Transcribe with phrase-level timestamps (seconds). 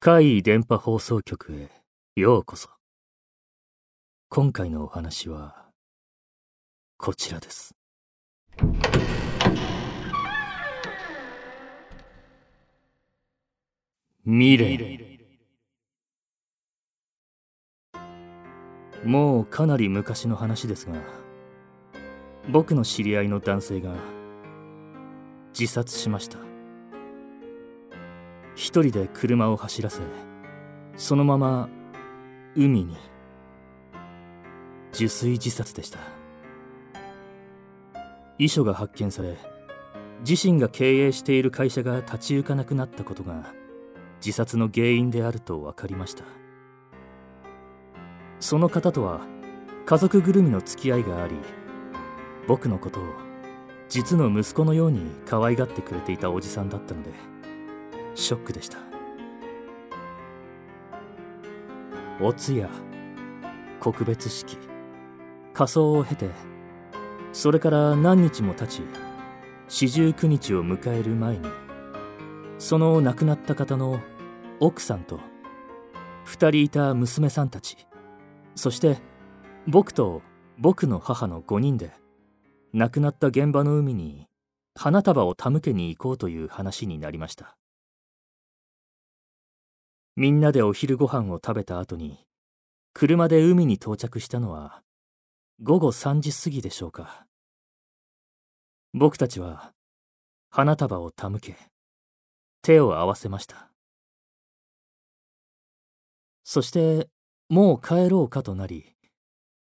[0.00, 1.70] 怪異電波放送局へ
[2.16, 2.68] ようこそ。
[4.28, 5.66] 今回のお話は、
[6.96, 7.74] こちらです。
[14.24, 15.20] 未練。
[19.04, 20.94] もうかなり昔の話ですが、
[22.50, 23.94] 僕の知り合いの男性が
[25.58, 26.38] 自殺しました。
[28.54, 30.00] 一人で車を走らせ
[30.96, 31.68] そのまま
[32.54, 32.96] 海に。
[34.94, 36.00] 受水自殺でした。
[38.38, 39.36] 遺書が発見され
[40.26, 43.54] 自身が経営している会社が立ち行かなくなったことが
[44.24, 46.24] 自殺の原因であると分かりました。
[48.38, 49.20] その方とは
[49.86, 51.36] 家族ぐるみの付き合いがあり
[52.46, 53.04] 僕のことを
[53.92, 57.10] 実の息子のように可愛がってくれていたおじさんだったので
[58.14, 58.78] ショックでした。
[62.18, 62.70] お通夜
[63.80, 64.56] 告別式
[65.52, 66.30] 仮装を経て
[67.34, 68.82] それから何日も経ち
[69.68, 71.48] 四十九日を迎える前に
[72.58, 74.00] その亡くなった方の
[74.58, 75.20] 奥さんと
[76.24, 77.76] 二人いた娘さんたち
[78.54, 78.96] そして
[79.66, 80.22] 僕と
[80.56, 81.92] 僕の母の5人で
[82.72, 84.26] 亡くなった現場の海に
[84.74, 87.56] 花束を手向けに行こうという話になりました
[90.14, 92.18] みんなでお昼ご飯を食べた後に、
[92.92, 94.82] 車で海に到着したのは、
[95.62, 97.26] 午後3時過ぎでしょうか。
[98.92, 99.72] 僕たちは、
[100.50, 101.56] 花束を手向け、
[102.60, 103.70] 手を合わせました。
[106.44, 107.08] そして、
[107.48, 108.94] もう帰ろうかとなり、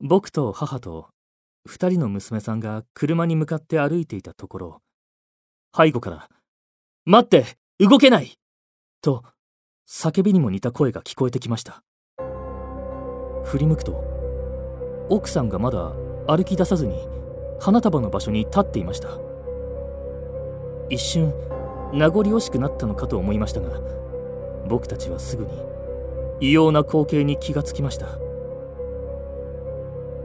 [0.00, 1.08] 僕と母と
[1.66, 4.82] 二人の娘さんが車に向かって歩いていたところ、
[5.76, 6.28] 背後から、
[7.04, 7.44] 待って
[7.78, 8.38] 動けない！
[9.02, 9.24] と
[9.88, 11.82] 叫びにも似た声が聞こえてきました。
[13.44, 15.92] 振り向くと奥さんがまだ
[16.26, 17.06] 歩き出さずに
[17.60, 19.08] 花束の場所に立っていました。
[20.88, 21.32] 一瞬
[21.92, 23.80] 名残惜しくなったのかと思いましたが
[24.68, 25.50] 僕たちはすぐに
[26.40, 28.25] 異様な光景に気がつきました。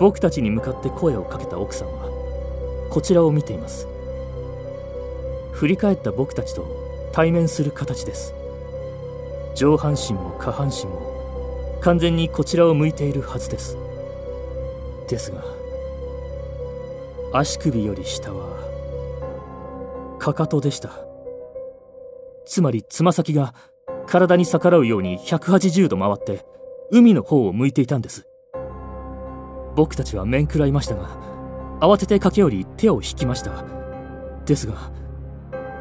[0.02, 2.10] 僕たちに向かって声をかけた奥さんは
[2.90, 3.88] こちらを見ています。
[5.52, 6.66] 振り返った僕たちと
[7.14, 8.34] 対面する形です。
[9.54, 13.78] 上半身も下半身も完全にこちらを向いているはずです。
[15.08, 15.44] ですが
[17.32, 18.58] 足首より下は
[20.18, 20.90] かかとでした。
[22.48, 23.54] つまりつま先が
[24.08, 26.44] 体に逆らうように180度回って
[26.90, 28.31] 海の方を向いていたんです。
[29.76, 31.18] 僕たちは面食らいましたが
[31.80, 33.64] 慌てて駆け寄り手を引きました。
[34.46, 34.92] ですが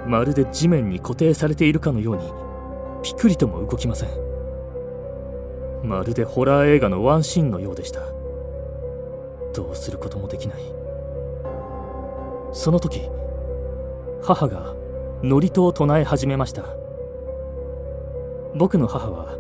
[0.07, 2.23] まるで地面に固定されているかのように
[3.03, 4.09] ピクリとも動きません。
[5.83, 8.01] まるでホラー映画のワンシーンのようでした。
[9.55, 10.59] どうすることもできない。
[12.53, 13.03] その時
[14.23, 14.75] 母が
[15.23, 16.65] 祝詞を唱え始めました。
[18.55, 19.37] 僕の母は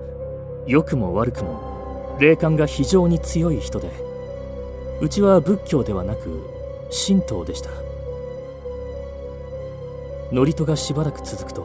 [0.67, 4.09] 良くも悪くも霊感が非常に強い人で
[5.00, 6.47] うちは仏教ではなく
[7.06, 7.71] 神道でした。
[10.31, 11.62] 祝詞がしばらく続くと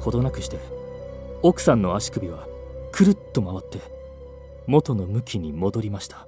[0.00, 0.58] ほどなくして
[1.42, 2.48] 奥さんの足首は
[2.92, 3.78] くるっと回って
[4.66, 6.26] 元の向きに戻りました。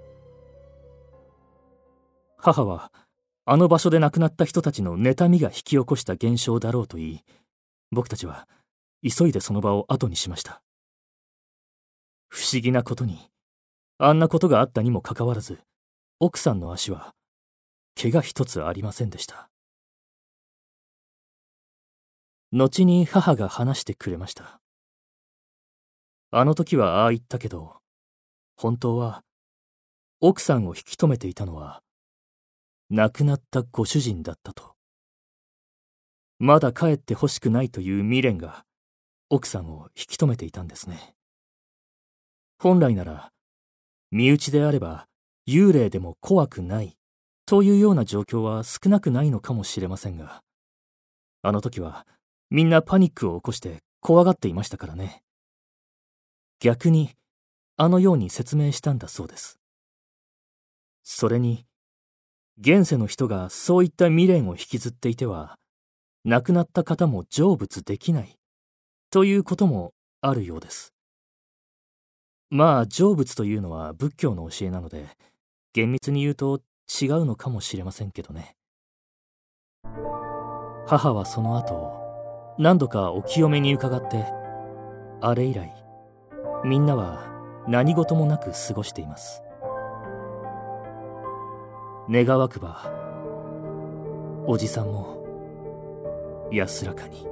[2.36, 2.92] 母は
[3.44, 7.24] あの場所で亡くなった人たちの妬みが引き起こした現象だろうと言い
[7.90, 8.46] 僕たちは
[9.02, 10.62] 急いでその場を後にしました。
[12.28, 13.18] 不思議なことに
[13.98, 15.58] あんなことがあったにもかかわらず
[16.24, 17.16] 奥さんの足は
[18.00, 19.48] 怪我一つありませんでした
[22.52, 24.60] 後に母が話してくれました
[26.30, 27.74] あの時はああ言ったけど、
[28.56, 29.24] 本当は、
[30.20, 31.82] 奥さんを引き止めていたのは、
[32.88, 34.76] 亡くなったご主人だったと。
[36.38, 38.64] まだ帰ってほしくないという未練が、
[39.28, 41.16] 奥さんを引き止めていたんですね。
[42.60, 43.32] 本来なら、
[44.12, 45.08] 身内であれば、
[45.46, 46.96] 幽霊でも怖くない、
[47.46, 50.42] というような状況は少なくないのかもしれませんが、
[51.42, 52.06] あの時は、
[52.50, 55.22] みんなパニックを起こして怖がっていましたからね。
[56.60, 57.10] 逆に
[57.76, 59.58] あのように説明したんだそうです。
[61.02, 61.64] それに、
[62.60, 65.58] 現世の人がそういった未練を引きずっていては、
[66.24, 68.36] 亡くなった方も成仏できない、
[69.10, 70.92] ということもあるようです。
[72.50, 75.06] まあ、成仏というのは仏教の教えなので、
[75.74, 76.60] 厳密に言うと
[77.00, 78.56] 違うのかもしれませんけどね。
[80.86, 84.26] 母はその後、何度かお清めに伺って、
[85.22, 85.72] あれ以来、
[86.64, 89.42] みんなは何事もなく過ごしています。
[92.10, 92.92] 願わくば、
[94.46, 97.31] おじさんも安らかに。